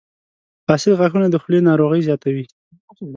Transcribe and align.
•فاسد 0.65 0.91
غاښونه 0.99 1.27
د 1.29 1.35
خولې 1.41 1.59
ناروغۍ 1.69 2.01
زیاتوي. 2.07 2.45